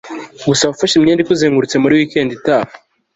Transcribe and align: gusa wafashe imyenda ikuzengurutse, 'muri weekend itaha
gusa 0.47 0.67
wafashe 0.69 0.93
imyenda 0.95 1.21
ikuzengurutse, 1.23 1.75
'muri 1.77 1.97
weekend 1.99 2.29
itaha 2.37 2.71